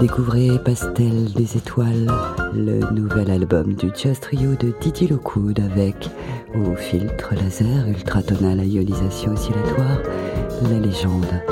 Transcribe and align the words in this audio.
Découvrez 0.00 0.58
Pastel 0.58 1.32
des 1.32 1.56
étoiles, 1.56 2.06
le 2.52 2.80
nouvel 2.92 3.30
album 3.30 3.72
du 3.74 3.90
jazz 3.96 4.20
trio 4.20 4.54
de 4.54 4.74
Didier 4.80 5.08
Lockwood 5.08 5.58
avec, 5.58 6.10
au 6.54 6.74
filtre 6.76 7.34
laser 7.34 7.88
ultratonal 7.88 8.60
à 8.60 8.64
ionisation 8.64 9.32
oscillatoire, 9.32 10.02
la 10.70 10.78
légende 10.78 11.42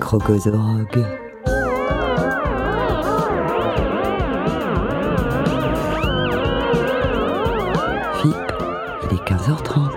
Crocozorog. 0.00 1.04
FIP, 8.20 8.52
il 9.02 9.16
est 9.16 9.24
15h30. 9.24 9.90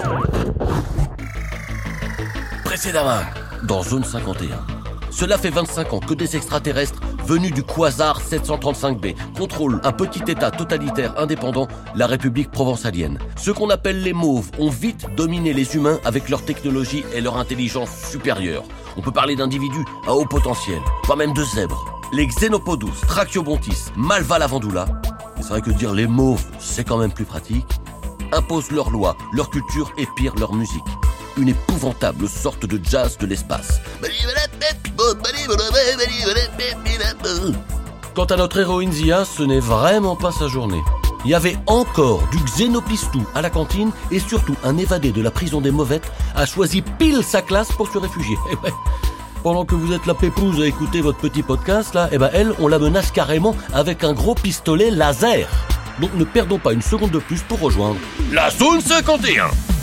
Précédemment, 2.64 3.24
dans 3.64 3.82
Zone 3.82 4.04
51. 4.04 4.78
Cela 5.10 5.40
fait 5.40 5.50
25 5.50 5.94
ans 5.94 6.00
que 6.00 6.14
des 6.14 6.36
extraterrestres 6.36 7.02
venus 7.28 7.54
du 7.54 7.62
quasar 7.62 8.22
735b 8.22 9.16
contrôlent 9.38 9.82
un 9.84 9.92
petit 9.92 10.24
État 10.28 10.50
totalitaire 10.50 11.14
indépendant, 11.20 11.68
la 11.94 12.08
République 12.08 12.50
provençalienne. 12.50 13.20
Ceux 13.36 13.54
qu'on 13.54 13.70
appelle 13.70 14.02
les 14.02 14.14
mauves 14.14 14.50
ont 14.60 14.70
vite 14.70 15.08
dominé 15.16 15.52
les 15.52 15.76
humains 15.76 16.00
avec 16.06 16.30
leur 16.30 16.44
technologie 16.44 17.04
et 17.14 17.20
leur 17.20 17.38
intelligence 17.38 17.90
supérieure. 18.10 18.64
On 18.96 19.02
peut 19.02 19.12
parler 19.12 19.36
d'individus 19.36 19.86
à 20.08 20.14
haut 20.14 20.26
potentiel, 20.26 20.80
pas 21.06 21.18
même 21.18 21.34
de 21.34 21.44
zèbres. 21.44 22.00
Les 22.14 22.26
Xenopodus, 22.26 23.02
Trachiobontis, 23.08 23.92
Malvalavandula, 23.98 24.86
et 25.38 25.42
c'est 25.42 25.50
vrai 25.50 25.62
que 25.62 25.72
dire 25.72 25.94
les 25.94 26.08
mauves, 26.08 26.46
c'est 26.60 26.86
quand 26.86 26.98
même 26.98 27.12
plus 27.12 27.26
pratique, 27.26 27.68
imposent 28.32 28.72
leurs 28.72 28.90
lois, 28.90 29.18
leur 29.34 29.50
culture 29.50 29.92
et 29.98 30.08
pire 30.16 30.34
leur 30.38 30.54
musique 30.54 30.84
une 31.38 31.50
épouvantable 31.50 32.28
sorte 32.28 32.66
de 32.66 32.80
jazz 32.84 33.18
de 33.18 33.26
l'espace. 33.26 33.82
Quant 38.16 38.26
à 38.26 38.36
notre 38.36 38.60
héroïne 38.60 38.92
Zia, 38.92 39.26
ce 39.26 39.44
n'est 39.44 39.60
vraiment 39.60 40.16
pas 40.16 40.32
sa 40.32 40.48
journée. 40.48 40.82
Il 41.26 41.32
y 41.32 41.36
avait 41.36 41.58
encore 41.68 42.28
du 42.32 42.38
xénopistou 42.46 43.26
à 43.36 43.42
la 43.42 43.50
cantine 43.50 43.92
et 44.12 44.20
surtout 44.20 44.56
un 44.64 44.78
évadé 44.78 45.12
de 45.12 45.22
la 45.22 45.32
prison 45.32 45.62
des 45.62 45.72
Mauvettes 45.72 46.10
a 46.36 46.46
choisi 46.46 46.82
pile 46.82 47.24
sa 47.24 47.42
classe 47.42 47.72
pour 47.72 47.92
se 47.92 47.98
réfugier. 47.98 48.38
Eh 48.52 48.56
ouais. 48.66 48.74
Pendant 49.44 49.66
que 49.66 49.76
vous 49.76 49.94
êtes 49.94 50.06
la 50.06 50.14
pépouse 50.14 50.62
à 50.62 50.66
écouter 50.66 51.02
votre 51.02 51.20
petit 51.20 51.44
podcast 51.44 51.94
là, 51.94 52.10
eh 52.12 52.18
ben 52.18 52.30
elle, 52.34 52.54
on 52.60 52.68
la 52.68 52.80
menace 52.80 53.12
carrément 53.12 53.56
avec 53.74 54.04
un 54.04 54.14
gros 54.14 54.36
pistolet 54.36 54.90
laser. 54.90 55.48
Donc 56.02 56.14
ne 56.16 56.24
perdons 56.24 56.60
pas 56.60 56.74
une 56.74 56.82
seconde 56.82 57.12
de 57.12 57.20
plus 57.20 57.42
pour 57.42 57.60
rejoindre 57.60 57.98
la 58.32 58.50
zone 58.50 58.82
51. 58.82 59.77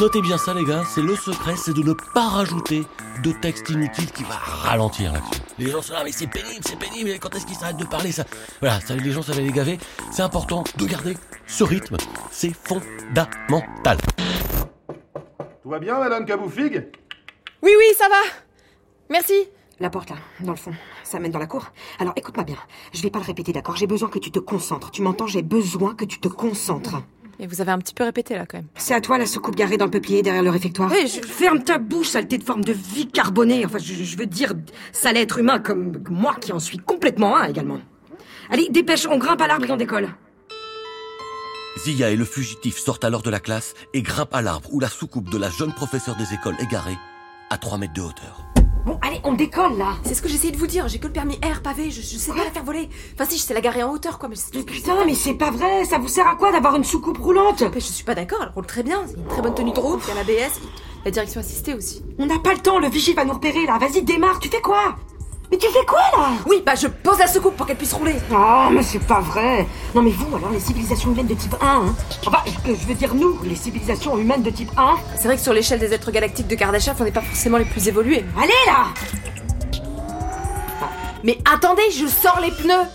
Notez 0.00 0.22
bien 0.22 0.38
ça 0.38 0.54
les 0.54 0.64
gars, 0.64 0.82
c'est 0.88 1.02
le 1.02 1.14
secret, 1.14 1.56
c'est 1.56 1.74
de 1.74 1.82
ne 1.82 1.92
pas 1.92 2.26
rajouter 2.26 2.86
de 3.22 3.32
texte 3.32 3.68
inutile 3.68 4.10
qui 4.10 4.22
va 4.22 4.34
ralentir 4.36 5.12
l'action. 5.12 5.44
Les 5.58 5.70
gens 5.70 5.82
sont 5.82 5.92
là, 5.92 6.00
mais 6.02 6.10
c'est 6.10 6.26
pénible, 6.26 6.64
c'est 6.66 6.78
pénible, 6.78 7.10
quand 7.20 7.34
est-ce 7.34 7.44
qu'ils 7.44 7.54
s'arrêtent 7.54 7.76
de 7.76 7.84
parler 7.84 8.10
ça? 8.10 8.24
Voilà, 8.60 8.80
ça, 8.80 8.96
les 8.96 9.12
gens 9.12 9.20
ça 9.20 9.32
va 9.32 9.42
les 9.42 9.52
gaver. 9.52 9.78
C'est 10.10 10.22
important 10.22 10.64
de 10.78 10.86
garder 10.86 11.18
ce 11.46 11.64
rythme, 11.64 11.98
c'est 12.30 12.54
fondamental. 12.54 13.98
Tout 15.62 15.68
va 15.68 15.78
bien, 15.78 15.98
madame 15.98 16.24
Caboufig 16.24 16.88
Oui, 17.62 17.72
oui, 17.78 17.94
ça 17.98 18.08
va. 18.08 18.22
Merci. 19.10 19.34
La 19.80 19.90
porte 19.90 20.08
là, 20.08 20.16
dans 20.40 20.52
le 20.52 20.56
fond, 20.56 20.72
ça 21.04 21.18
mène 21.18 21.30
dans 21.30 21.38
la 21.38 21.46
cour. 21.46 21.66
Alors 21.98 22.14
écoute-moi 22.16 22.44
bien, 22.44 22.56
je 22.94 23.02
vais 23.02 23.10
pas 23.10 23.18
le 23.18 23.26
répéter, 23.26 23.52
d'accord? 23.52 23.76
J'ai 23.76 23.86
besoin 23.86 24.08
que 24.08 24.18
tu 24.18 24.30
te 24.30 24.38
concentres. 24.38 24.90
Tu 24.92 25.02
m'entends? 25.02 25.26
J'ai 25.26 25.42
besoin 25.42 25.94
que 25.94 26.06
tu 26.06 26.20
te 26.20 26.28
concentres. 26.28 27.02
Et 27.42 27.46
vous 27.46 27.60
avez 27.62 27.72
un 27.72 27.78
petit 27.78 27.94
peu 27.94 28.04
répété 28.04 28.34
là 28.34 28.44
quand 28.46 28.58
même. 28.58 28.66
C'est 28.76 28.92
à 28.94 29.00
toi 29.00 29.16
la 29.16 29.24
soucoupe 29.26 29.56
garée 29.56 29.78
dans 29.78 29.86
le 29.86 29.90
peuplier 29.90 30.22
derrière 30.22 30.42
le 30.42 30.50
réfectoire. 30.50 30.90
Oui, 30.92 31.06
je- 31.08 31.26
Ferme 31.26 31.64
ta 31.64 31.78
bouche, 31.78 32.08
saleté 32.08 32.36
de 32.36 32.44
forme 32.44 32.62
de 32.62 32.72
vie 32.74 33.06
carbonée. 33.08 33.64
Enfin, 33.64 33.78
je, 33.78 33.94
je 33.94 34.16
veux 34.18 34.26
dire, 34.26 34.52
sale 34.92 35.16
être 35.16 35.38
humain 35.38 35.58
comme 35.58 36.02
moi 36.10 36.34
qui 36.40 36.52
en 36.52 36.58
suis 36.58 36.76
complètement 36.78 37.36
un 37.38 37.44
également. 37.48 37.80
Allez, 38.50 38.68
dépêche, 38.68 39.06
on 39.06 39.16
grimpe 39.16 39.40
à 39.40 39.46
l'arbre 39.46 39.64
et 39.64 39.70
on 39.70 39.76
décolle. 39.76 40.08
Zia 41.84 42.10
et 42.10 42.16
le 42.16 42.24
fugitif 42.26 42.76
sortent 42.78 43.04
alors 43.04 43.22
de 43.22 43.30
la 43.30 43.40
classe 43.40 43.74
et 43.94 44.02
grimpent 44.02 44.34
à 44.34 44.42
l'arbre 44.42 44.68
où 44.72 44.80
la 44.80 44.88
soucoupe 44.88 45.30
de 45.30 45.38
la 45.38 45.48
jeune 45.48 45.72
professeure 45.72 46.16
des 46.16 46.34
écoles 46.34 46.56
est 46.60 46.70
garée 46.70 46.98
à 47.48 47.56
3 47.56 47.78
mètres 47.78 47.94
de 47.94 48.02
hauteur. 48.02 48.42
Bon, 48.86 48.98
allez, 49.02 49.20
on 49.24 49.34
décolle 49.34 49.76
là. 49.76 49.94
C'est 50.04 50.14
ce 50.14 50.22
que 50.22 50.28
j'essayais 50.28 50.52
de 50.52 50.56
vous 50.56 50.66
dire, 50.66 50.88
j'ai 50.88 50.98
que 50.98 51.06
le 51.06 51.12
permis 51.12 51.36
R 51.36 51.60
pavé, 51.62 51.90
je, 51.90 52.00
je 52.00 52.16
sais 52.16 52.32
pas 52.32 52.44
la 52.44 52.50
faire 52.50 52.64
voler. 52.64 52.88
Enfin 53.14 53.26
si, 53.28 53.36
je 53.36 53.42
sais 53.42 53.54
la 53.54 53.60
garer 53.60 53.82
en 53.82 53.92
hauteur 53.92 54.18
quoi, 54.18 54.28
mais 54.28 54.36
c'est 54.36 54.54
Mais 54.54 54.62
putain, 54.62 55.04
mais 55.04 55.14
c'est 55.14 55.34
pas 55.34 55.50
vrai. 55.50 55.84
Ça 55.84 55.98
vous 55.98 56.08
sert 56.08 56.26
à 56.26 56.34
quoi 56.36 56.50
d'avoir 56.50 56.76
une 56.76 56.84
soucoupe 56.84 57.18
roulante? 57.18 57.62
Je 57.74 57.78
suis 57.80 58.04
pas 58.04 58.14
d'accord, 58.14 58.38
elle 58.42 58.52
roule 58.54 58.66
très 58.66 58.82
bien, 58.82 59.02
c'est 59.06 59.16
une 59.16 59.26
très 59.26 59.42
bonne 59.42 59.54
tenue 59.54 59.72
de 59.72 59.80
route, 59.80 60.00
il 60.04 60.08
y 60.08 60.12
a 60.12 60.14
l'ABS, 60.42 60.60
la 61.04 61.10
direction 61.10 61.40
assistée 61.40 61.74
aussi. 61.74 62.02
On 62.18 62.26
n'a 62.26 62.38
pas 62.38 62.54
le 62.54 62.60
temps. 62.60 62.78
Le 62.78 62.88
vigile 62.88 63.14
va 63.14 63.24
nous 63.24 63.34
repérer 63.34 63.66
là. 63.66 63.78
Vas-y, 63.78 64.02
démarre. 64.02 64.38
Tu 64.40 64.48
fais 64.48 64.60
quoi? 64.62 64.96
Mais 65.50 65.58
tu 65.58 65.66
fais 65.68 65.84
quoi 65.84 65.98
là? 66.16 66.30
Oui, 66.46 66.62
bah 66.64 66.74
je 66.76 66.86
pose 66.86 67.18
la 67.18 67.26
soucoupe 67.26 67.56
pour 67.56 67.66
qu'elle 67.66 67.76
puisse 67.76 67.92
rouler. 67.92 68.14
Oh, 68.32 68.68
mais 68.70 68.82
c'est 68.82 69.00
pas 69.00 69.20
vrai. 69.20 69.66
Non, 69.94 70.02
mais 70.02 70.10
vous, 70.10 70.36
alors, 70.36 70.50
les 70.50 70.60
civilisations 70.60 71.10
humaines 71.10 71.26
de 71.26 71.34
type 71.34 71.54
1, 71.60 71.66
hein 71.66 71.94
Enfin, 72.26 72.38
je 72.46 72.72
je 72.72 72.86
veux 72.86 72.94
dire 72.94 73.14
nous, 73.14 73.36
les 73.42 73.56
civilisations 73.56 74.16
humaines 74.16 74.42
de 74.42 74.50
type 74.50 74.70
1. 74.76 74.96
C'est 75.16 75.24
vrai 75.24 75.36
que 75.36 75.42
sur 75.42 75.52
l'échelle 75.52 75.80
des 75.80 75.92
êtres 75.92 76.10
galactiques 76.12 76.46
de 76.46 76.54
Kardashev, 76.54 76.94
on 77.00 77.04
n'est 77.04 77.10
pas 77.10 77.22
forcément 77.22 77.58
les 77.58 77.64
plus 77.64 77.88
évolués. 77.88 78.24
Allez 78.40 78.52
là 78.66 78.86
Mais 81.24 81.38
attendez, 81.52 81.90
je 81.90 82.06
sors 82.06 82.40
les 82.40 82.52
pneus 82.52 82.86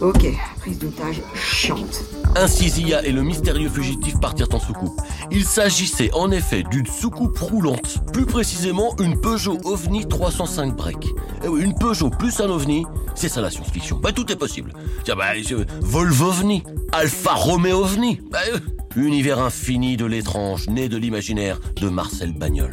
Ok, 0.00 0.26
prise 0.60 0.78
d'otage 0.78 1.20
chiante. 1.34 2.02
Ainsi 2.34 2.70
Zia 2.70 3.04
et 3.04 3.12
le 3.12 3.22
mystérieux 3.22 3.68
fugitif 3.68 4.18
partirent 4.18 4.48
en 4.52 4.60
soucoupe. 4.60 5.00
Il 5.30 5.44
s'agissait 5.44 6.10
en 6.14 6.30
effet 6.30 6.62
d'une 6.62 6.86
soucoupe 6.86 7.38
roulante, 7.38 7.98
plus 8.12 8.24
précisément 8.24 8.94
une 9.00 9.20
Peugeot 9.20 9.58
OVNI 9.64 10.06
305 10.06 10.74
break. 10.74 11.08
Eh 11.44 11.48
oui, 11.48 11.62
une 11.62 11.74
Peugeot 11.74 12.10
plus 12.10 12.40
un 12.40 12.48
OVNI, 12.48 12.86
c'est 13.14 13.28
ça 13.28 13.40
la 13.40 13.50
science-fiction. 13.50 13.98
Bah 13.98 14.12
tout 14.12 14.30
est 14.32 14.36
possible. 14.36 14.72
Tiens 15.04 15.16
bah 15.16 15.32
Volvo 15.80 16.26
OVNI, 16.26 16.62
Alfa 16.92 17.34
Romeo 17.34 17.82
OVNI. 17.82 18.20
Bah, 18.30 18.38
euh, 18.52 18.58
univers 18.96 19.38
infini 19.38 19.96
de 19.96 20.06
l'étrange, 20.06 20.68
né 20.68 20.88
de 20.88 20.96
l'imaginaire 20.96 21.60
de 21.80 21.88
Marcel 21.88 22.32
Bagnol. 22.32 22.70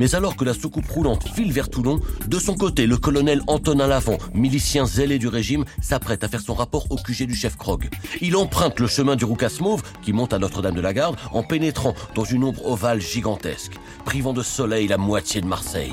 Mais 0.00 0.14
alors 0.14 0.34
que 0.34 0.46
la 0.46 0.54
soucoupe 0.54 0.88
roulante 0.88 1.28
file 1.28 1.52
vers 1.52 1.68
Toulon, 1.68 2.00
de 2.26 2.38
son 2.38 2.54
côté, 2.54 2.86
le 2.86 2.96
colonel 2.96 3.42
Antonin 3.48 3.86
Lavant, 3.86 4.16
milicien 4.32 4.86
zélé 4.86 5.18
du 5.18 5.28
régime, 5.28 5.66
s'apprête 5.82 6.24
à 6.24 6.28
faire 6.28 6.40
son 6.40 6.54
rapport 6.54 6.86
au 6.88 6.96
QG 6.96 7.26
du 7.26 7.34
chef 7.34 7.58
Krog. 7.58 7.86
Il 8.22 8.34
emprunte 8.34 8.80
le 8.80 8.86
chemin 8.86 9.14
du 9.14 9.26
Roucas 9.26 9.58
Mauve, 9.60 9.82
qui 10.00 10.14
monte 10.14 10.32
à 10.32 10.38
Notre-Dame-de-la-Garde, 10.38 11.16
en 11.32 11.42
pénétrant 11.42 11.94
dans 12.14 12.24
une 12.24 12.44
ombre 12.44 12.64
ovale 12.64 13.02
gigantesque, 13.02 13.72
privant 14.06 14.32
de 14.32 14.42
soleil 14.42 14.88
la 14.88 14.96
moitié 14.96 15.42
de 15.42 15.46
Marseille. 15.46 15.92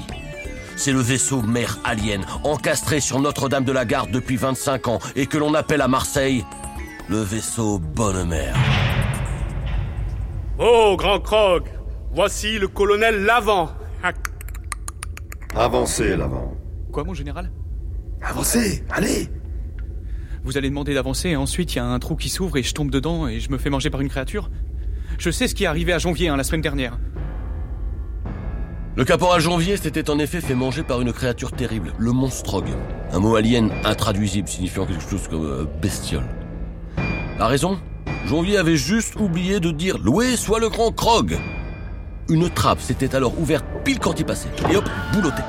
C'est 0.78 0.94
le 0.94 1.01
vaisseau 1.01 1.41
mère 1.41 1.78
alien, 1.84 2.25
encastré 2.45 3.01
sur 3.01 3.19
Notre-Dame-de-la-Garde 3.19 4.12
depuis 4.12 4.38
25 4.38 4.88
ans, 4.88 5.00
et 5.18 5.25
que 5.25 5.38
l'on 5.38 5.53
appelle 5.53 5.81
à 5.81 5.89
Marseille 5.89 6.45
le 7.09 7.19
vaisseau 7.19 7.78
Bonne 7.78 8.29
Mère. 8.29 8.56
Oh, 10.59 10.95
grand 10.97 11.19
Krog, 11.19 11.66
voici 12.13 12.57
le 12.57 12.69
colonel 12.69 13.25
Lavant. 13.25 13.77
Avancez, 15.56 16.16
l'avant. 16.16 16.56
Quoi, 16.91 17.03
mon 17.03 17.13
général? 17.13 17.51
Avancez, 18.22 18.84
allez 18.90 19.29
Vous 20.44 20.57
allez 20.57 20.69
demander 20.69 20.94
d'avancer 20.94 21.29
et 21.29 21.35
ensuite 21.35 21.73
il 21.73 21.78
y 21.78 21.79
a 21.79 21.85
un 21.85 22.00
trou 22.00 22.16
qui 22.16 22.29
s'ouvre 22.29 22.57
et 22.57 22.63
je 22.63 22.74
tombe 22.74 22.89
dedans 22.89 23.27
et 23.27 23.39
je 23.39 23.51
me 23.51 23.57
fais 23.57 23.69
manger 23.69 23.89
par 23.89 24.01
une 24.01 24.09
créature 24.09 24.50
Je 25.19 25.30
sais 25.30 25.48
ce 25.48 25.56
qui 25.56 25.63
est 25.63 25.68
arrivé 25.68 25.94
à 25.94 26.00
Janvier 26.00 26.30
hein, 26.30 26.38
la 26.38 26.44
semaine 26.44 26.62
dernière. 26.62 26.98
Le 28.95 29.06
caporal 29.06 29.39
Janvier 29.39 29.77
s'était 29.77 30.10
en 30.10 30.18
effet 30.18 30.42
fait 30.42 30.56
manger 30.56 30.81
par 30.81 31.01
une 31.01 31.13
créature 31.13 31.51
terrible, 31.51 31.94
le 32.00 32.12
monstrog. 32.12 32.65
Un 33.12 33.19
mot 33.19 33.36
alien 33.36 33.69
intraduisible 33.83 34.48
signifiant 34.48 34.88
quelque 34.88 35.07
chose 35.07 35.27
comme 35.27 35.45
euh, 35.45 35.65
bestiole. 35.81 36.25
La 37.38 37.45
raison? 37.45 37.80
Janvier 38.25 38.57
avait 38.57 38.75
juste 38.75 39.15
oublié 39.19 39.60
de 39.60 39.69
dire 39.69 40.00
loué 40.00 40.36
soit 40.36 40.60
le 40.60 40.69
grand 40.69 40.92
Krog. 40.92 41.38
Une 42.29 42.50
trappe 42.50 42.81
s'était 42.81 43.15
alors 43.15 43.39
ouverte 43.39 43.65
pile 43.85 44.00
quand 44.00 44.19
il 44.19 44.25
passait. 44.25 44.50
Et 44.69 44.75
hop, 44.75 44.85
boulotté. 45.13 45.41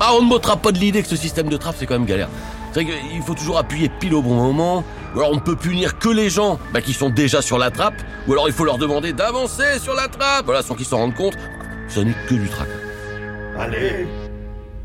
Ah, 0.00 0.10
on 0.18 0.22
ne 0.22 0.28
m'ôtera 0.28 0.56
pas 0.56 0.72
de 0.72 0.78
l'idée 0.78 1.02
que 1.02 1.08
ce 1.08 1.16
système 1.16 1.48
de 1.48 1.56
trappe, 1.56 1.76
c'est 1.78 1.86
quand 1.86 1.94
même 1.94 2.06
galère. 2.06 2.28
C'est 2.72 2.82
vrai 2.82 2.92
qu'il 2.92 3.22
faut 3.22 3.34
toujours 3.34 3.58
appuyer 3.58 3.88
pile 3.88 4.14
au 4.14 4.22
bon 4.22 4.34
moment, 4.34 4.82
ou 5.14 5.18
alors 5.18 5.30
on 5.30 5.36
ne 5.36 5.40
peut 5.40 5.54
punir 5.54 5.98
que 5.98 6.08
les 6.08 6.28
gens 6.28 6.58
bah, 6.72 6.80
qui 6.80 6.92
sont 6.92 7.08
déjà 7.08 7.40
sur 7.40 7.56
la 7.56 7.70
trappe, 7.70 8.02
ou 8.26 8.32
alors 8.32 8.48
il 8.48 8.52
faut 8.52 8.64
leur 8.64 8.78
demander 8.78 9.12
d'avancer 9.12 9.78
sur 9.78 9.94
la 9.94 10.08
trappe, 10.08 10.44
voilà, 10.44 10.62
sans 10.62 10.74
qu'ils 10.74 10.86
s'en 10.86 10.98
rendent 10.98 11.14
compte. 11.14 11.36
Ce 11.86 12.00
n'est 12.00 12.14
que 12.28 12.34
du 12.34 12.48
trac. 12.48 12.68
Allez 13.56 14.08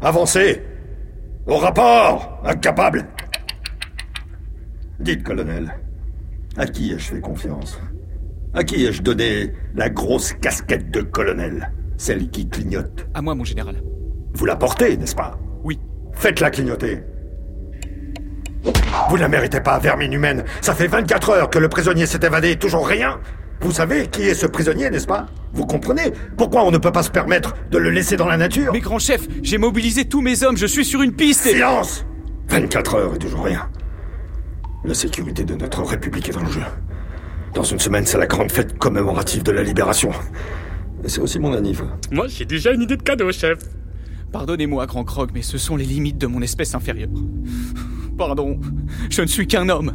Avancez 0.02 0.64
Au 1.48 1.58
rapport 1.58 2.40
Incapable 2.46 3.08
Dites, 5.00 5.24
colonel, 5.24 5.74
à 6.58 6.68
qui 6.68 6.92
ai-je 6.92 7.16
fait 7.16 7.22
confiance? 7.22 7.80
À 8.54 8.64
qui 8.64 8.86
ai-je 8.86 9.04
donné 9.04 9.54
la 9.76 9.90
grosse 9.90 10.34
casquette 10.34 10.90
de 10.92 11.02
colonel? 11.02 11.72
Celle 11.98 12.30
qui 12.30 12.50
clignote 12.50 13.08
À 13.14 13.22
moi, 13.22 13.36
mon 13.36 13.44
général. 13.44 13.84
Vous 14.34 14.46
la 14.46 14.56
portez, 14.56 14.98
n'est-ce 14.98 15.16
pas? 15.16 15.38
Oui. 15.64 15.80
Faites-la 16.14 16.50
clignoter. 16.50 17.04
Vous 19.10 19.16
ne 19.16 19.22
la 19.22 19.28
méritez 19.28 19.62
pas, 19.62 19.78
vermine 19.80 20.14
humaine. 20.14 20.44
Ça 20.62 20.74
fait 20.74 20.88
24 20.88 21.30
heures 21.30 21.50
que 21.50 21.60
le 21.60 21.70
prisonnier 21.70 22.06
s'est 22.06 22.20
évadé, 22.24 22.56
toujours 22.58 22.88
rien. 22.88 23.20
Vous 23.62 23.72
savez 23.72 24.08
qui 24.08 24.24
est 24.24 24.34
ce 24.34 24.48
prisonnier, 24.48 24.90
n'est-ce 24.90 25.08
pas? 25.08 25.28
Vous 25.54 25.66
comprenez 25.66 26.12
pourquoi 26.38 26.64
on 26.64 26.72
ne 26.72 26.78
peut 26.78 26.92
pas 26.92 27.04
se 27.04 27.12
permettre 27.12 27.56
de 27.72 27.78
le 27.78 27.90
laisser 27.90 28.18
dans 28.18 28.28
la 28.28 28.38
nature? 28.38 28.72
Mais 28.74 28.80
grand 28.80 29.00
chef, 29.00 29.28
j'ai 29.44 29.58
mobilisé 29.58 30.06
tous 30.06 30.22
mes 30.22 30.44
hommes, 30.44 30.58
je 30.58 30.66
suis 30.66 30.86
sur 30.86 31.02
une 31.02 31.14
piste 31.14 31.46
et... 31.46 31.54
Silence 31.54 32.06
24 32.48 32.96
heures 32.96 33.16
et 33.16 33.18
toujours 33.20 33.44
rien. 33.44 33.70
La 34.86 34.94
sécurité 34.94 35.44
de 35.44 35.56
notre 35.56 35.84
République 35.84 36.30
est 36.30 36.38
en 36.38 36.46
jeu. 36.46 36.62
Dans 37.54 37.64
une 37.64 37.80
semaine, 37.80 38.06
c'est 38.06 38.18
la 38.18 38.28
grande 38.28 38.52
fête 38.52 38.78
commémorative 38.78 39.44
de 39.44 39.52
la 39.52 39.64
libération. 39.64 40.12
Et 41.04 41.10
c'est 41.10 41.22
aussi 41.22 41.40
mon 41.40 41.54
anniv. 41.54 41.84
Moi, 42.12 42.28
j'ai 42.28 42.46
déjà 42.46 42.72
une 42.72 42.82
idée 42.82 42.98
de 42.98 43.04
cadeau, 43.04 43.32
chef. 43.32 43.60
Pardonnez-moi, 44.32 44.86
grand 44.86 45.04
Krog, 45.04 45.32
mais 45.34 45.42
ce 45.42 45.58
sont 45.58 45.76
les 45.76 45.86
limites 45.86 46.18
de 46.18 46.28
mon 46.28 46.42
espèce 46.42 46.76
inférieure. 46.76 47.10
Pardon, 48.18 48.60
je 49.10 49.22
ne 49.22 49.28
suis 49.28 49.48
qu'un 49.48 49.70
homme. 49.70 49.94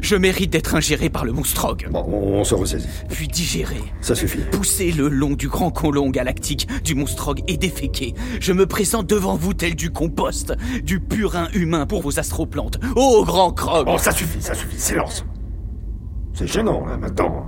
Je 0.00 0.16
mérite 0.16 0.50
d'être 0.50 0.74
ingéré 0.74 1.10
par 1.10 1.24
le 1.26 1.32
monstrog. 1.32 1.88
Bon, 1.90 2.04
on 2.08 2.42
se 2.42 2.54
ressaisit. 2.54 2.88
Puis 3.10 3.28
digéré. 3.28 3.76
Ça 4.00 4.14
suffit. 4.14 4.40
Poussé 4.50 4.92
le 4.92 5.08
long 5.08 5.34
du 5.34 5.48
grand 5.48 5.70
colon 5.70 6.08
galactique 6.08 6.66
du 6.82 6.94
monstrog 6.94 7.42
et 7.48 7.58
déféqué, 7.58 8.14
je 8.40 8.52
me 8.52 8.66
présente 8.66 9.06
devant 9.08 9.36
vous 9.36 9.52
tel 9.52 9.74
du 9.74 9.90
compost, 9.90 10.54
du 10.82 11.00
purin 11.00 11.48
humain 11.52 11.86
pour 11.86 12.00
vos 12.00 12.18
astroplantes. 12.18 12.78
Ô 12.96 13.24
grand 13.24 13.52
Krog 13.52 13.84
Bon, 13.84 13.98
ça 13.98 14.12
suffit, 14.12 14.40
ça 14.40 14.54
suffit, 14.54 14.78
silence. 14.78 15.24
C'est 16.34 16.46
gênant, 16.46 16.86
là, 16.86 16.96
maintenant. 16.96 17.46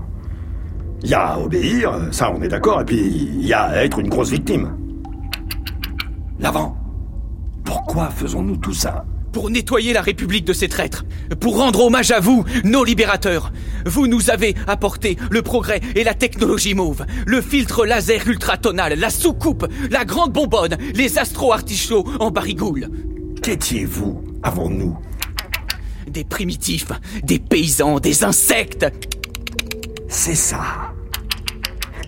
Il 1.02 1.10
y 1.10 1.14
a 1.14 1.32
à 1.32 1.38
obéir, 1.38 1.92
ça 2.12 2.32
on 2.32 2.40
est 2.42 2.48
d'accord, 2.48 2.80
et 2.82 2.84
puis 2.84 2.98
il 2.98 3.46
y 3.46 3.52
a 3.52 3.62
à 3.62 3.84
être 3.84 3.98
une 3.98 4.08
grosse 4.08 4.30
victime. 4.30 4.76
L'avant. 6.38 6.76
Pourquoi 7.64 8.08
faisons-nous 8.10 8.56
tout 8.56 8.72
ça? 8.72 9.04
Pour 9.32 9.50
nettoyer 9.50 9.92
la 9.94 10.02
République 10.02 10.44
de 10.44 10.52
ces 10.52 10.68
traîtres, 10.68 11.04
pour 11.40 11.56
rendre 11.56 11.84
hommage 11.84 12.10
à 12.10 12.20
vous, 12.20 12.44
nos 12.64 12.84
libérateurs. 12.84 13.50
Vous 13.86 14.06
nous 14.06 14.30
avez 14.30 14.54
apporté 14.66 15.16
le 15.30 15.42
progrès 15.42 15.80
et 15.96 16.04
la 16.04 16.14
technologie 16.14 16.74
mauve, 16.74 17.06
le 17.26 17.40
filtre 17.40 17.86
laser 17.86 18.28
ultratonal, 18.28 18.98
la 18.98 19.10
soucoupe, 19.10 19.66
la 19.90 20.04
grande 20.04 20.32
bonbonne, 20.32 20.76
les 20.94 21.18
astro-artichauts 21.18 22.04
en 22.20 22.30
barigoule. 22.30 22.88
Qu'étiez-vous 23.42 24.22
avant 24.42 24.68
nous 24.68 24.96
Des 26.12 26.24
primitifs, 26.24 26.88
des 27.22 27.38
paysans, 27.38 27.98
des 27.98 28.22
insectes. 28.22 28.84
C'est 30.08 30.34
ça. 30.34 30.92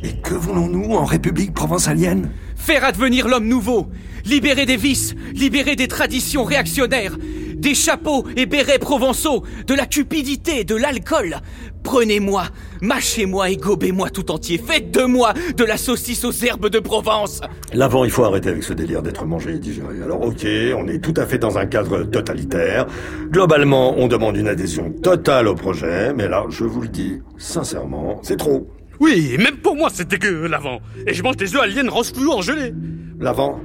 Et 0.02 0.12
que 0.22 0.34
voulons-nous 0.34 0.92
en 0.92 1.06
République 1.06 1.54
provençalienne? 1.54 2.30
Faire 2.54 2.84
advenir 2.84 3.28
l'homme 3.28 3.48
nouveau, 3.48 3.88
libérer 4.26 4.66
des 4.66 4.76
vices, 4.76 5.14
libérer 5.32 5.74
des 5.74 5.88
traditions 5.88 6.44
réactionnaires, 6.44 7.16
des 7.56 7.74
chapeaux 7.74 8.24
et 8.36 8.46
bérets 8.46 8.78
provençaux, 8.78 9.44
de 9.66 9.74
la 9.74 9.86
cupidité, 9.86 10.64
de 10.64 10.74
l'alcool. 10.74 11.36
Prenez-moi, 11.82 12.44
mâchez-moi 12.80 13.50
et 13.50 13.56
gobez-moi 13.56 14.08
tout 14.10 14.30
entier. 14.30 14.58
Faites 14.58 14.90
de 14.90 15.04
moi 15.04 15.34
de 15.56 15.64
la 15.64 15.76
saucisse 15.76 16.24
aux 16.24 16.32
herbes 16.32 16.70
de 16.70 16.78
Provence. 16.78 17.42
L'avant, 17.72 18.04
il 18.04 18.10
faut 18.10 18.24
arrêter 18.24 18.48
avec 18.48 18.62
ce 18.62 18.72
délire 18.72 19.02
d'être 19.02 19.26
mangé 19.26 19.54
et 19.54 19.58
digéré. 19.58 20.02
Alors 20.02 20.22
ok, 20.22 20.46
on 20.76 20.88
est 20.88 20.98
tout 20.98 21.14
à 21.16 21.26
fait 21.26 21.38
dans 21.38 21.58
un 21.58 21.66
cadre 21.66 22.04
totalitaire. 22.04 22.86
Globalement, 23.30 23.94
on 23.98 24.08
demande 24.08 24.36
une 24.36 24.48
adhésion 24.48 24.90
totale 24.90 25.46
au 25.46 25.54
projet, 25.54 26.14
mais 26.14 26.26
là, 26.26 26.44
je 26.48 26.64
vous 26.64 26.80
le 26.80 26.88
dis, 26.88 27.20
sincèrement, 27.36 28.20
c'est 28.22 28.38
trop. 28.38 28.66
Oui, 29.00 29.36
même 29.38 29.56
pour 29.56 29.76
moi, 29.76 29.90
c'est 29.92 30.08
dégueu, 30.08 30.46
l'avant. 30.46 30.78
Et 31.06 31.12
je 31.12 31.22
mange 31.22 31.36
des 31.36 31.54
œufs 31.54 31.62
aliens 31.62 31.88
rose 31.90 32.12
fluo 32.12 32.32
en 32.32 32.42
gelée. 32.42 32.72
L'avant, 33.20 33.60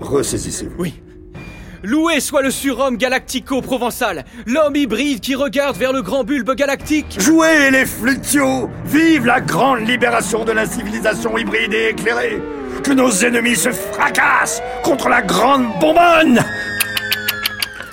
ressaisissez-vous. 0.00 0.74
Oui. 0.78 0.94
Loué 1.86 2.18
soit 2.18 2.42
le 2.42 2.50
surhomme 2.50 2.96
galactico-provençal, 2.96 4.24
l'homme 4.44 4.74
hybride 4.74 5.20
qui 5.20 5.36
regarde 5.36 5.76
vers 5.76 5.92
le 5.92 6.02
grand 6.02 6.24
bulbe 6.24 6.52
galactique. 6.56 7.16
Jouez 7.20 7.70
les 7.70 7.86
flutios 7.86 8.68
Vive 8.86 9.24
la 9.24 9.40
grande 9.40 9.86
libération 9.86 10.44
de 10.44 10.50
la 10.50 10.66
civilisation 10.66 11.38
hybride 11.38 11.72
et 11.72 11.90
éclairée 11.90 12.42
Que 12.82 12.90
nos 12.90 13.12
ennemis 13.12 13.54
se 13.54 13.70
fracassent 13.70 14.60
contre 14.82 15.08
la 15.08 15.22
grande 15.22 15.66
bonbonne 15.80 16.44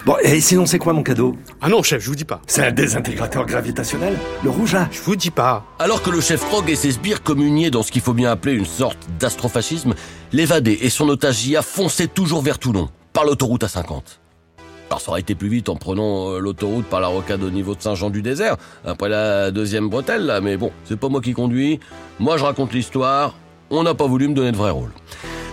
Bon, 0.08 0.16
et 0.24 0.42
sinon 0.42 0.66
c'est 0.66 0.80
quoi 0.80 0.94
mon 0.94 1.04
cadeau? 1.04 1.38
Ah 1.62 1.70
non, 1.70 1.84
chef, 1.84 2.02
je 2.02 2.08
vous 2.10 2.16
dis 2.16 2.26
pas. 2.26 2.42
C'est 2.48 2.66
un 2.66 2.72
désintégrateur 2.72 3.46
gravitationnel 3.46 4.18
Le 4.44 4.50
rouge 4.50 4.74
là 4.74 4.90
Je 4.92 5.02
vous 5.02 5.16
dis 5.16 5.30
pas. 5.30 5.66
Alors 5.78 6.02
que 6.02 6.10
le 6.10 6.20
chef 6.20 6.40
Frog 6.40 6.68
et 6.68 6.76
ses 6.76 6.94
sbires 6.94 7.22
communiaient 7.22 7.70
dans 7.70 7.84
ce 7.84 7.92
qu'il 7.92 8.02
faut 8.02 8.14
bien 8.14 8.32
appeler 8.32 8.54
une 8.56 8.66
sorte 8.66 8.98
d'astrofascisme, 9.20 9.94
l'évadé 10.32 10.80
et 10.82 10.90
son 10.90 11.08
otage 11.10 11.46
IA 11.46 11.62
fonçaient 11.62 12.08
toujours 12.08 12.42
vers 12.42 12.58
Toulon, 12.58 12.90
par 13.14 13.26
l'autoroute 13.26 13.64
A50. 13.64 14.02
Alors 14.90 15.02
ça 15.02 15.12
aurait 15.12 15.22
été 15.22 15.34
plus 15.34 15.50
vite 15.50 15.70
en 15.70 15.76
prenant 15.76 16.32
euh, 16.32 16.40
l'autoroute 16.40 16.86
par 16.86 17.00
la 17.00 17.08
rocade 17.08 17.42
au 17.42 17.50
niveau 17.50 17.74
de 17.76 17.82
Saint-Jean-du-Désert, 17.82 18.58
après 18.86 19.10
la 19.10 19.52
deuxième 19.52 19.90
bretelle 19.90 20.26
là, 20.26 20.42
mais 20.42 20.58
bon, 20.58 20.72
c'est 20.84 21.00
pas 21.00 21.10
moi 21.10 21.22
qui 21.22 21.34
conduis, 21.34 21.80
moi 22.20 22.38
je 22.38 22.44
raconte 22.44 22.74
l'histoire, 22.74 23.36
on 23.70 23.84
n'a 23.84 23.94
pas 23.94 24.08
voulu 24.08 24.28
me 24.28 24.34
donner 24.34 24.52
de 24.52 24.58
vrai 24.58 24.72
rôle. 24.72 24.92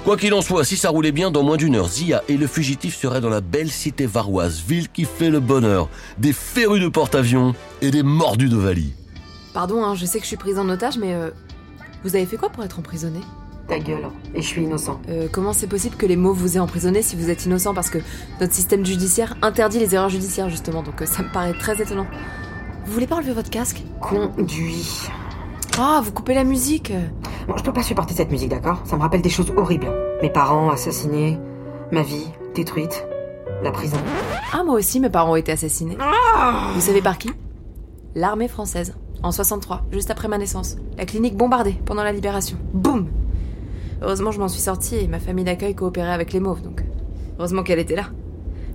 Quoi 0.04 0.16
qu'il 0.16 0.32
en 0.32 0.40
soit, 0.40 0.64
si 0.64 0.76
ça 0.76 0.88
roulait 0.88 1.12
bien, 1.12 1.30
dans 1.30 1.42
moins 1.42 1.58
d'une 1.58 1.76
heure, 1.76 1.88
Zia 1.88 2.22
et 2.28 2.38
le 2.38 2.46
fugitif 2.46 2.96
seraient 2.96 3.20
dans 3.20 3.28
la 3.28 3.42
belle 3.42 3.70
cité 3.70 4.06
varoise, 4.06 4.62
ville 4.66 4.88
qui 4.88 5.04
fait 5.04 5.28
le 5.28 5.40
bonheur, 5.40 5.88
des 6.16 6.32
férus 6.32 6.82
de 6.82 6.88
porte-avions 6.88 7.54
et 7.82 7.90
des 7.90 8.02
mordus 8.02 8.48
d'Ovalie. 8.48 8.94
Pardon, 9.52 9.84
hein, 9.84 9.94
je 9.94 10.06
sais 10.06 10.18
que 10.18 10.24
je 10.24 10.28
suis 10.28 10.36
prise 10.38 10.58
en 10.58 10.68
otage, 10.70 10.96
mais 10.96 11.12
euh, 11.12 11.30
vous 12.02 12.16
avez 12.16 12.24
fait 12.24 12.38
quoi 12.38 12.48
pour 12.48 12.64
être 12.64 12.78
emprisonné 12.78 13.20
Ta 13.70 13.78
gueule. 13.78 14.08
Et 14.34 14.42
je 14.42 14.46
suis 14.48 14.64
innocent. 14.64 15.00
Euh, 15.08 15.28
comment 15.30 15.52
c'est 15.52 15.68
possible 15.68 15.94
que 15.94 16.04
les 16.04 16.16
mots 16.16 16.32
vous 16.32 16.56
aient 16.56 16.60
emprisonné 16.60 17.02
si 17.02 17.14
vous 17.14 17.30
êtes 17.30 17.46
innocent? 17.46 17.72
Parce 17.72 17.88
que 17.88 17.98
notre 18.40 18.52
système 18.52 18.84
judiciaire 18.84 19.36
interdit 19.42 19.78
les 19.78 19.94
erreurs 19.94 20.08
judiciaires, 20.08 20.50
justement, 20.50 20.82
donc 20.82 21.00
euh, 21.00 21.06
ça 21.06 21.22
me 21.22 21.28
paraît 21.32 21.56
très 21.56 21.80
étonnant. 21.80 22.08
Vous 22.84 22.92
voulez 22.92 23.06
pas 23.06 23.14
enlever 23.14 23.32
votre 23.32 23.48
casque? 23.48 23.84
Conduis. 24.00 25.06
Ah, 25.78 26.00
vous 26.02 26.10
coupez 26.10 26.34
la 26.34 26.42
musique 26.42 26.92
Bon, 27.46 27.56
je 27.56 27.62
peux 27.62 27.72
pas 27.72 27.84
supporter 27.84 28.12
cette 28.12 28.32
musique, 28.32 28.48
d'accord? 28.48 28.82
Ça 28.86 28.96
me 28.96 29.02
rappelle 29.02 29.22
des 29.22 29.30
choses 29.30 29.52
horribles. 29.56 29.86
Mes 30.20 30.30
parents 30.30 30.70
assassinés, 30.70 31.38
ma 31.92 32.02
vie 32.02 32.26
détruite, 32.56 33.06
la 33.62 33.70
prison. 33.70 33.98
Ah, 34.52 34.64
moi 34.64 34.74
aussi, 34.74 34.98
mes 34.98 35.10
parents 35.10 35.30
ont 35.30 35.36
été 35.36 35.52
assassinés. 35.52 35.96
Vous 36.74 36.80
savez 36.80 37.02
par 37.02 37.18
qui? 37.18 37.30
L'armée 38.16 38.48
française, 38.48 38.96
en 39.22 39.30
63, 39.30 39.82
juste 39.92 40.10
après 40.10 40.26
ma 40.26 40.38
naissance. 40.38 40.76
La 40.98 41.06
clinique 41.06 41.36
bombardée 41.36 41.76
pendant 41.84 42.02
la 42.02 42.10
libération. 42.10 42.58
Boum 42.74 43.06
Heureusement, 44.02 44.32
je 44.32 44.40
m'en 44.40 44.48
suis 44.48 44.60
sortie 44.60 44.96
et 44.96 45.08
ma 45.08 45.18
famille 45.18 45.44
d'accueil 45.44 45.74
coopérait 45.74 46.12
avec 46.12 46.32
les 46.32 46.40
mauves, 46.40 46.62
donc 46.62 46.82
heureusement 47.38 47.62
qu'elle 47.62 47.78
était 47.78 47.96
là. 47.96 48.06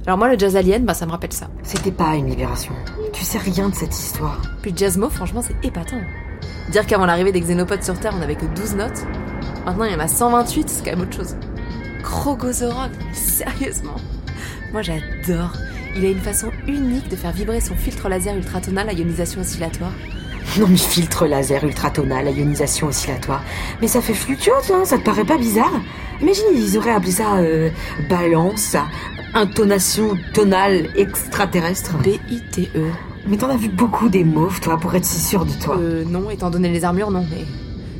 Alors 0.05 0.19
moi, 0.19 0.31
le 0.31 0.37
jazz 0.37 0.55
alien, 0.55 0.85
bah 0.85 0.93
ça 0.93 1.07
me 1.07 1.11
rappelle 1.11 1.33
ça. 1.33 1.49
C'était 1.63 1.91
pas 1.91 2.15
une 2.15 2.27
libération. 2.27 2.73
Tu 3.11 3.23
sais 3.23 3.39
rien 3.39 3.69
de 3.69 3.75
cette 3.75 3.93
histoire. 3.97 4.39
Puis 4.61 4.71
le 4.71 4.77
jazz 4.77 4.97
mauve, 4.97 5.11
franchement, 5.11 5.41
c'est 5.41 5.55
épatant. 5.65 6.01
Dire 6.71 6.85
qu'avant 6.85 7.07
l'arrivée 7.07 7.31
des 7.31 7.41
xénopodes 7.41 7.83
sur 7.83 7.99
Terre, 7.99 8.13
on 8.15 8.21
avait 8.21 8.35
que 8.35 8.45
12 8.45 8.75
notes. 8.75 9.03
Maintenant, 9.65 9.85
il 9.85 9.93
y 9.93 9.95
en 9.95 9.99
a 9.99 10.07
128, 10.07 10.69
c'est 10.69 10.83
quand 10.83 10.91
même 10.91 11.01
autre 11.01 11.15
chose. 11.15 11.35
Krogozorov, 12.03 12.91
sérieusement. 13.13 13.95
Moi, 14.71 14.83
j'adore. 14.83 15.53
Il 15.95 16.05
a 16.05 16.09
une 16.09 16.19
façon 16.19 16.51
unique 16.67 17.09
de 17.09 17.15
faire 17.15 17.31
vibrer 17.31 17.61
son 17.61 17.75
filtre 17.75 18.07
laser 18.07 18.35
ultratonal 18.35 18.89
à 18.89 18.93
ionisation 18.93 19.41
oscillatoire. 19.41 19.93
Non 20.59 20.67
mais 20.69 20.77
filtre 20.77 21.27
laser 21.27 21.63
ultratonal 21.65 22.27
à 22.27 22.31
ionisation 22.31 22.87
oscillatoire. 22.87 23.43
Mais 23.81 23.87
ça 23.87 24.01
fait 24.01 24.13
fluctuose, 24.13 24.71
hein, 24.71 24.85
ça 24.85 24.97
te 24.97 25.03
paraît 25.03 25.25
pas 25.25 25.37
bizarre? 25.37 25.81
Imagine, 26.21 26.45
ils 26.55 26.77
auraient 26.77 26.91
appelé 26.91 27.11
ça 27.11 27.35
euh, 27.37 27.69
balance, 28.09 28.77
intonation 29.33 30.17
tonale 30.33 30.87
extraterrestre. 30.95 31.97
B-I-T-E. 31.97 32.85
Mais 33.27 33.35
t'en 33.35 33.49
as 33.49 33.57
vu 33.57 33.67
beaucoup 33.67 34.07
des 34.07 34.23
mauves, 34.23 34.61
toi, 34.61 34.77
pour 34.77 34.95
être 34.95 35.03
si 35.03 35.19
sûr 35.19 35.45
de 35.45 35.51
toi. 35.51 35.77
Euh, 35.77 36.05
non, 36.05 36.29
étant 36.29 36.49
donné 36.49 36.69
les 36.69 36.85
armures, 36.85 37.11
non, 37.11 37.25
mais. 37.29 37.43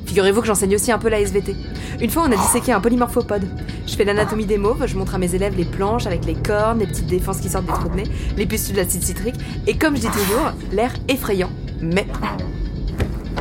Figurez-vous 0.05 0.41
que 0.41 0.47
j'enseigne 0.47 0.75
aussi 0.75 0.91
un 0.91 0.99
peu 0.99 1.09
la 1.09 1.19
SVT. 1.19 1.55
Une 1.99 2.09
fois, 2.09 2.25
on 2.27 2.31
a 2.31 2.37
disséqué 2.37 2.71
un 2.71 2.79
polymorphopode. 2.79 3.49
Je 3.85 3.95
fais 3.95 4.05
l'anatomie 4.05 4.45
des 4.45 4.57
mauves, 4.57 4.85
je 4.85 4.95
montre 4.95 5.15
à 5.15 5.17
mes 5.17 5.33
élèves 5.33 5.57
les 5.57 5.65
planches 5.65 6.05
avec 6.05 6.25
les 6.25 6.35
cornes, 6.35 6.79
les 6.79 6.87
petites 6.87 7.07
défenses 7.07 7.39
qui 7.39 7.49
sortent 7.49 7.65
des 7.65 7.73
trous 7.73 7.89
de 7.89 7.95
nez, 7.95 8.03
les 8.37 8.45
pustules 8.45 8.75
d'acide 8.75 9.01
citrique, 9.01 9.35
et 9.67 9.75
comme 9.77 9.95
je 9.95 10.01
dis 10.01 10.07
toujours, 10.07 10.51
l'air 10.71 10.93
effrayant. 11.09 11.49
Mais. 11.81 12.07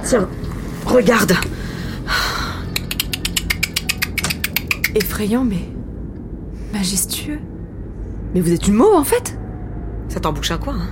Tiens, 0.03 0.29
regarde 0.87 1.35
Effrayant, 4.95 5.45
mais. 5.45 5.69
majestueux. 6.73 7.39
Mais 8.35 8.41
vous 8.41 8.53
êtes 8.53 8.67
une 8.67 8.75
mauve, 8.75 8.95
en 8.95 9.05
fait 9.05 9.39
Ça 10.09 10.21
t'embouche 10.21 10.51
un 10.51 10.59
coin, 10.59 10.75
hein 10.75 10.89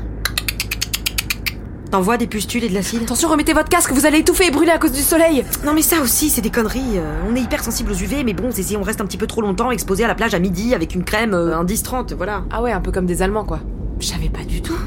T'envoies 1.91 2.17
des 2.17 2.27
pustules 2.27 2.65
et 2.65 2.71
de 2.71 2.75
l'acide 2.75 3.03
Attention, 3.03 3.29
remettez 3.29 3.53
votre 3.53 3.69
casque, 3.69 3.93
vous 3.93 4.07
allez 4.07 4.19
étouffer 4.21 4.47
et 4.47 4.51
brûler 4.51 4.71
à 4.71 4.79
cause 4.79 4.93
du 4.93 5.03
soleil 5.03 5.45
Non 5.67 5.75
mais 5.75 5.83
ça 5.83 6.01
aussi, 6.01 6.31
c'est 6.31 6.41
des 6.41 6.49
conneries. 6.51 6.97
Euh, 6.97 7.21
on 7.31 7.37
est 7.37 7.41
hyper 7.43 7.63
sensible 7.63 7.93
aux 7.93 7.95
UV, 7.95 8.25
mais 8.25 8.33
bon, 8.33 8.49
c'est 8.51 8.63
si 8.63 8.77
on 8.79 8.83
reste 8.83 9.03
un 9.03 9.05
petit 9.05 9.19
peu 9.19 9.27
trop 9.27 9.43
longtemps 9.43 9.71
exposé 9.71 10.03
à 10.03 10.09
la 10.09 10.15
plage 10.15 10.33
à 10.33 10.39
midi 10.39 10.75
avec 10.75 10.95
une 10.95 11.05
crème 11.05 11.35
euh, 11.35 11.55
indice 11.59 11.83
30, 11.83 12.15
voilà. 12.15 12.45
Ah 12.51 12.63
ouais, 12.63 12.73
un 12.73 12.81
peu 12.81 12.93
comme 12.93 13.05
des 13.05 13.21
Allemands, 13.21 13.45
quoi. 13.45 13.61
Je 14.01 14.07
savais 14.07 14.31
pas 14.31 14.43
du 14.43 14.63
tout. 14.63 14.79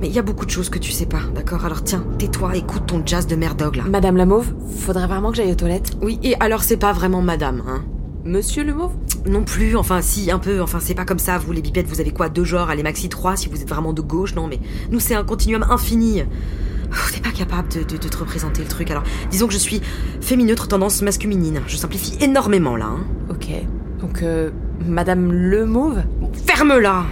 Mais 0.00 0.08
il 0.08 0.14
y 0.14 0.18
a 0.18 0.22
beaucoup 0.22 0.46
de 0.46 0.50
choses 0.50 0.70
que 0.70 0.78
tu 0.78 0.92
sais 0.92 1.06
pas, 1.06 1.20
d'accord? 1.34 1.64
Alors 1.66 1.84
tiens, 1.84 2.04
tais-toi, 2.18 2.56
écoute 2.56 2.86
ton 2.86 3.02
jazz 3.04 3.26
de 3.26 3.36
merdog 3.36 3.76
là. 3.76 3.82
Madame 3.88 4.16
la 4.16 4.24
Mauve, 4.26 4.52
faudrait 4.78 5.06
vraiment 5.06 5.30
que 5.30 5.36
j'aille 5.36 5.52
aux 5.52 5.56
toilettes. 5.56 5.92
Oui, 6.00 6.18
et 6.22 6.34
alors 6.40 6.62
c'est 6.62 6.78
pas 6.78 6.92
vraiment 6.92 7.20
madame, 7.20 7.62
hein? 7.68 7.82
Monsieur 8.24 8.64
le 8.64 8.74
Mauve? 8.74 8.92
Non 9.26 9.44
plus, 9.44 9.76
enfin 9.76 10.00
si, 10.00 10.30
un 10.30 10.38
peu, 10.38 10.62
enfin 10.62 10.78
c'est 10.80 10.94
pas 10.94 11.04
comme 11.04 11.18
ça, 11.18 11.36
vous 11.38 11.52
les 11.52 11.60
bipettes, 11.60 11.86
vous 11.86 12.00
avez 12.00 12.12
quoi 12.12 12.28
Deux 12.30 12.44
genres, 12.44 12.70
allez 12.70 12.82
maxi 12.82 13.08
trois 13.10 13.36
si 13.36 13.48
vous 13.50 13.60
êtes 13.60 13.68
vraiment 13.68 13.92
de 13.92 14.00
gauche, 14.00 14.34
non 14.34 14.46
mais 14.46 14.58
nous 14.90 15.00
c'est 15.00 15.14
un 15.14 15.24
continuum 15.24 15.64
infini. 15.68 16.22
Oh, 16.92 16.96
T'es 17.14 17.20
pas 17.20 17.30
capable 17.30 17.68
de, 17.68 17.80
de- 17.80 17.98
de 17.98 18.08
te 18.08 18.16
représenter 18.16 18.62
le 18.62 18.68
truc, 18.68 18.90
alors 18.90 19.02
disons 19.30 19.46
que 19.46 19.52
je 19.52 19.58
suis 19.58 19.80
fémineutre 20.22 20.66
tendance 20.68 21.02
masculinine. 21.02 21.60
Je 21.66 21.76
simplifie 21.76 22.16
énormément 22.22 22.76
là, 22.76 22.86
hein. 22.86 23.04
Ok. 23.30 23.48
Donc, 24.00 24.22
euh, 24.22 24.50
Madame 24.86 25.30
le 25.30 25.66
Mauve? 25.66 26.02
Ferme-la 26.46 27.04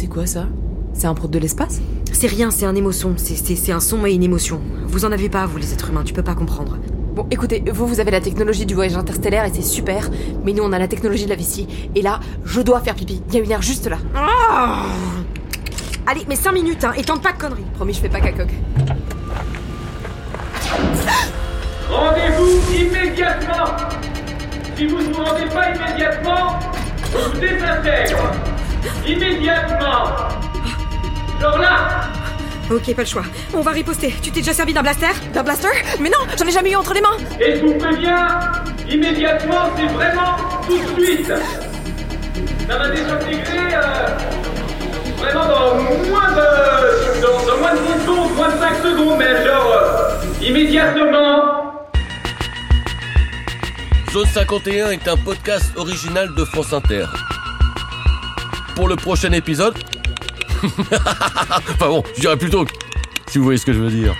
C'est 0.00 0.06
quoi 0.06 0.26
ça? 0.26 0.46
C'est 0.92 1.08
un 1.08 1.14
prout 1.14 1.28
de 1.28 1.40
l'espace? 1.40 1.80
C'est 2.12 2.28
rien, 2.28 2.52
c'est 2.52 2.66
un 2.66 2.76
émotion, 2.76 3.14
c'est- 3.16 3.34
c'est 3.34 3.56
c'est 3.56 3.72
un 3.72 3.80
son 3.80 4.06
et 4.06 4.12
une 4.12 4.22
émotion. 4.22 4.60
Vous 4.86 5.04
en 5.04 5.10
avez 5.10 5.28
pas, 5.28 5.44
vous 5.46 5.56
les 5.58 5.72
êtres 5.72 5.90
humains, 5.90 6.04
tu 6.04 6.14
peux 6.14 6.22
pas 6.22 6.36
comprendre. 6.36 6.78
Bon, 7.16 7.26
écoutez, 7.32 7.64
vous, 7.72 7.84
vous 7.84 7.98
avez 7.98 8.12
la 8.12 8.20
technologie 8.20 8.64
du 8.64 8.74
voyage 8.76 8.94
interstellaire 8.96 9.44
et 9.44 9.50
c'est 9.52 9.60
super, 9.62 10.08
mais 10.44 10.52
nous, 10.52 10.62
on 10.62 10.72
a 10.72 10.78
la 10.78 10.86
technologie 10.86 11.24
de 11.24 11.30
la 11.30 11.34
vessie. 11.34 11.66
Et 11.96 12.02
là, 12.02 12.20
je 12.44 12.60
dois 12.60 12.78
faire 12.78 12.94
pipi. 12.94 13.20
Il 13.30 13.34
y 13.34 13.38
a 13.38 13.40
une 13.42 13.50
aire 13.50 13.60
juste 13.60 13.88
là. 13.90 13.98
Allez, 16.06 16.24
mais 16.28 16.36
5 16.36 16.52
minutes, 16.52 16.84
hein, 16.84 16.92
et 16.96 17.02
tente 17.02 17.20
pas 17.20 17.32
de 17.32 17.38
conneries. 17.38 17.64
Promis, 17.74 17.92
je 17.92 17.98
fais 17.98 18.08
pas 18.08 18.20
cacoque. 18.20 18.54
Rendez-vous 21.90 22.72
immédiatement 22.72 23.66
Si 24.76 24.86
vous 24.86 24.98
ne 24.98 25.12
vous 25.12 25.24
rendez 25.24 25.46
pas 25.46 25.70
immédiatement, 25.74 26.60
je 27.02 27.18
vous 27.18 27.40
désintègre 27.40 28.30
Immédiatement. 29.06 30.04
Genre 31.40 31.58
là. 31.58 31.88
Ok, 32.70 32.94
pas 32.94 33.02
le 33.02 33.08
choix. 33.08 33.22
On 33.54 33.60
va 33.62 33.70
riposter. 33.70 34.14
Tu 34.22 34.30
t'es 34.30 34.40
déjà 34.40 34.52
servi 34.52 34.74
d'un 34.74 34.82
blaster? 34.82 35.06
D'un 35.32 35.42
blaster? 35.42 35.68
Mais 36.00 36.10
non, 36.10 36.18
j'en 36.38 36.46
ai 36.46 36.50
jamais 36.52 36.72
eu 36.72 36.76
entre 36.76 36.92
les 36.94 37.00
mains. 37.00 37.16
Et 37.40 37.56
je 37.56 37.60
vous 37.64 37.74
préviens, 37.78 38.26
immédiatement, 38.90 39.70
c'est 39.76 39.86
vraiment 39.86 40.36
tout 40.66 40.78
de 40.78 41.02
suite. 41.02 41.32
Ça 42.68 42.76
va 42.78 42.88
désintégrer 42.90 43.74
euh, 43.74 44.08
vraiment 45.16 45.46
dans 45.46 45.74
moins 46.10 46.30
de... 46.32 47.22
Dans, 47.22 47.46
dans 47.46 47.58
moins 47.58 47.72
de 47.74 47.78
10 47.98 48.04
secondes, 48.04 48.34
moins 48.36 48.48
de 48.48 48.58
5 48.58 48.74
secondes, 48.82 49.18
mais 49.18 49.46
genre... 49.46 49.72
euh, 49.72 50.44
immédiatement. 50.46 51.72
Zone 54.12 54.26
51 54.26 54.90
est 54.90 55.08
un 55.08 55.16
podcast 55.16 55.72
original 55.76 56.28
de 56.34 56.44
France 56.44 56.72
Inter. 56.74 57.04
Pour 58.78 58.86
le 58.86 58.94
prochain 58.94 59.32
épisode... 59.32 59.74
enfin 60.62 61.88
bon, 61.88 62.04
je 62.14 62.20
dirais 62.20 62.36
plutôt... 62.36 62.64
que- 62.64 62.70
Si 63.26 63.38
vous 63.38 63.42
voyez 63.42 63.58
ce 63.58 63.66
que 63.66 63.72
je 63.72 63.80
veux 63.80 63.90
dire. 63.90 64.14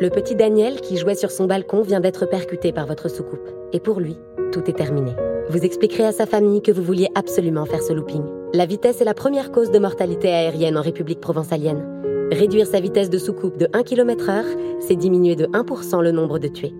Le 0.00 0.10
petit 0.10 0.34
Daniel 0.36 0.80
qui 0.80 0.96
jouait 0.96 1.14
sur 1.16 1.30
son 1.30 1.46
balcon 1.46 1.82
vient 1.82 2.00
d'être 2.00 2.26
percuté 2.26 2.72
par 2.72 2.86
votre 2.86 3.08
soucoupe. 3.08 3.48
Et 3.72 3.80
pour 3.80 3.98
lui, 4.00 4.16
tout 4.52 4.68
est 4.70 4.74
terminé. 4.76 5.12
Vous 5.50 5.58
expliquerez 5.64 6.04
à 6.04 6.12
sa 6.12 6.26
famille 6.26 6.62
que 6.62 6.70
vous 6.72 6.82
vouliez 6.82 7.08
absolument 7.14 7.64
faire 7.66 7.82
ce 7.82 7.92
looping. 7.92 8.22
La 8.54 8.66
vitesse 8.66 9.00
est 9.00 9.04
la 9.04 9.14
première 9.14 9.50
cause 9.50 9.70
de 9.70 9.78
mortalité 9.78 10.28
aérienne 10.28 10.78
en 10.78 10.82
République 10.82 11.20
provençalienne. 11.20 11.84
Réduire 12.30 12.66
sa 12.66 12.78
vitesse 12.78 13.08
de 13.08 13.16
soucoupe 13.16 13.56
de 13.56 13.68
1 13.72 13.82
km 13.84 14.28
heure, 14.28 14.44
c'est 14.80 14.96
diminuer 14.96 15.34
de 15.34 15.46
1% 15.46 16.02
le 16.02 16.12
nombre 16.12 16.38
de 16.38 16.48
tués. 16.48 16.74